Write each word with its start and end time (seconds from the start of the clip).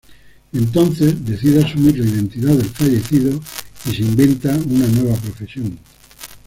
Entonces, 0.51 1.23
decide 1.23 1.63
asumir 1.63 1.99
la 1.99 2.05
identidad 2.07 2.55
del 2.55 2.65
fallecido 2.65 3.39
y 3.85 3.91
se 3.91 4.01
inventa 4.01 4.49
una 4.67 4.87
nueva 4.87 5.13
profesión. 5.17 5.77